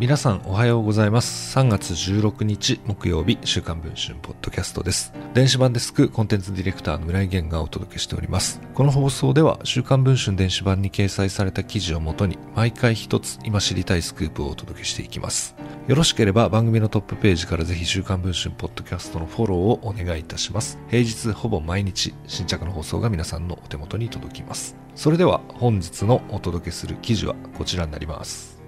[0.00, 1.58] 皆さんおはようございます。
[1.58, 5.12] 3月16日木曜日、週刊文春ポッドキャストです。
[5.34, 8.62] 電子版デスクコンテンツディレクターの村井源がお届けしております。
[8.72, 15.54] この放送では、週刊文春電子版に掲載された記事をもとに、毎回一つ今知りたいスクープをお届けしていきます。
[15.86, 20.78] よろしければ番組のトップページからぜひ週刊文春ポッドキャストのフォローをお願いいたします。
[20.88, 24.76] 平日ほぼ毎日、新着の放送が皆さんのお手元に届きます。
[24.94, 28.59] それでは本日のお届けする記事はこちらになります。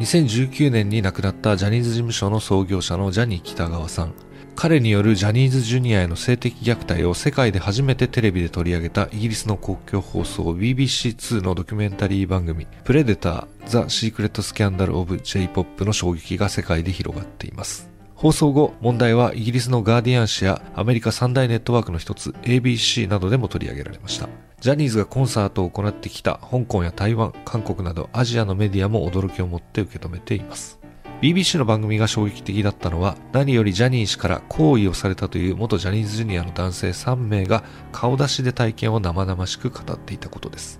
[0.00, 4.14] 2019年に亡くなったジャニーズ事務所の創業者のジャニー北川さん。
[4.56, 17.89] 彼によるジャニーズジュニアへの性的虐待を世界で初めてテレビで取り上げたイギリスの公共放送 BBC2 のドキュメンタリー番組プレデター・ザ・シークレット・スキャンダル・オブ・ J-POP の衝撃が世界で広がっています。
[18.20, 24.28] 放送後、問題はイギリスのガーディアン紙やアメリカ三大ネットワークの一つ ABC などでも取り上げられました。
[24.60, 30.78] ジャニーズがコンサートを行ってきた香港や台湾、韓国などアジアのメディアも驚きを持って受け止めています。
[31.22, 40.78] BBC の番組が衝撃的だったのは何よりジャニー氏から行為をされたという元ジャニーズジュニアの男性3名が顔出しで体験を生々しく語っていたことです。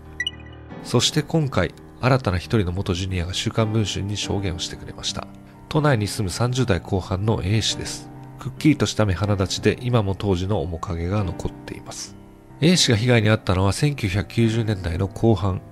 [0.84, 5.26] そして今回、新たな一人の元ジュニアが週刊文春に証言をしてくれました。
[5.70, 8.10] 都内に住む30代後半の A 氏です。
[8.40, 12.16] くっきりとした目鼻立ちで今も当時の面影が残っています。
[12.60, 15.62] A 氏が被害に遭ったのは1990年代の後半。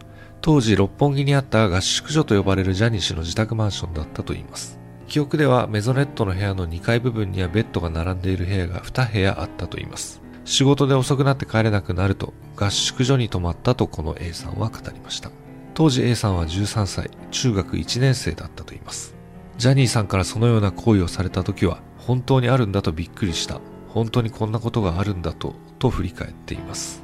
[0.40, 4.78] 当時六本木にあった合宿所と呼ばれるジャニー氏の自宅マンションだったといいます。
[5.08, 10.22] 記憶ではメゾネットの部屋の2階部分にはベッドが並んでいる部屋が2部屋あったといいます。
[10.44, 15.32] 仕事で遅くなって帰れなくなると合宿所に泊まったとこの A さんは語りました。
[15.74, 19.17] 当時 A さんは13歳、中学1年生だったといいます。
[19.58, 23.60] ジャニーさんからそのような行為をされた時は本当にあるんだとびっくりした。
[23.88, 27.02] 本当にこんなことがあるんだと、と振り返っています。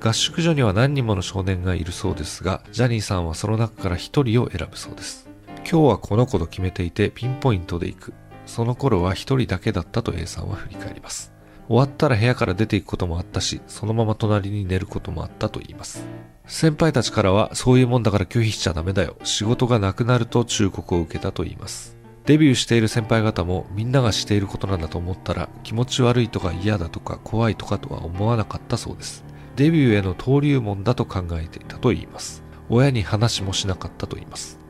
[0.00, 5.28] 合宿所には何人もの少年がいるそうですが、ジャニーさんはその中から1人を選ぶそうです。
[5.58, 8.14] 今日はこの子と決めていてピンポイントで行く。
[8.44, 11.32] その頃は1人だけだったと A さんは振り返ります。
[11.68, 16.04] 終わったら部屋から出ていくこともあったし、そのまま隣に寝ることもあったと言います。
[16.46, 19.16] 先輩たちからは、そういうもんだから拒否しちゃダメだよ。
[19.22, 21.96] 仕事がなくなると忠告を受けたと言います。
[22.24, 29.24] デビューしている先輩方もみんながしていることなんだと思ったら気持ち悪いとか嫌だとか怖いとかとは思わなかったそうです。
[29.56, 32.44] デビューへの登竜門だと考えていたと言います。
[32.68, 34.61] 親に話もしなかったと言います。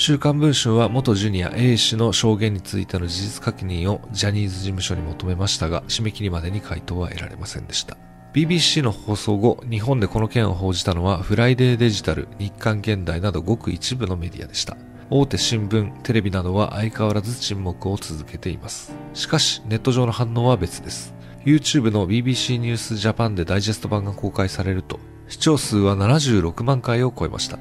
[0.00, 7.96] 週刊文春は元ジュニア A 氏の証言についての事実確認をジャニーズ事務所に求めましたが、締め切りまでに回答は得られませんでした。
[8.32, 14.76] BBC の放送後、日本でこの件を報じたのはフライデーデジタル、日刊現代などごく一部のメディアでした。
[15.10, 18.92] 大手新聞、テレビなどは相変わらず沈黙を続けています。
[19.14, 21.12] しかし、ネット上の反応は別です。
[21.44, 27.58] YouTube の BBC ニュースジャパンでダイジェスト版が公開されると、視聴数は76万回を超えました。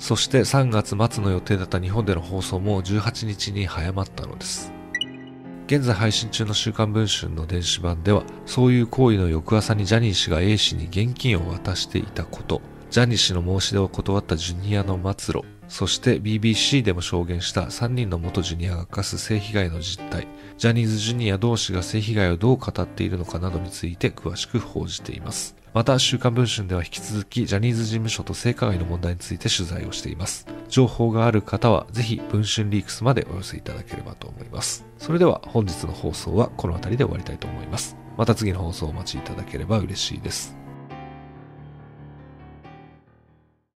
[0.00, 4.72] そして3月末の予定だった日本での放送も18日に早まったのです。
[5.66, 20.26] 現在配信中の週刊文春の電子版では、そういう行為の翌朝にジャニー氏が A 氏に現金を渡していたこと、ジャニー氏の申し出を断ったジュニアの末路、そして BBC でも証言した3人の元ジュニアが課す性被害の実態、
[20.58, 25.54] ジャニーズジュニア同士が性被害をどう語っているのかなどについて詳しく報じています。
[25.72, 30.48] また、週刊文春では引き続きジャニーズ事務所と性加害の問題について取材をしています。
[30.68, 34.84] 情報がある方はぜひ文春リークスまでお寄せいただければと思います。
[34.98, 37.96] それでは本日の放送はこの辺りで終わりたいと思います。
[38.16, 40.59] また次の放送をお待ちいただければ嬉しいです。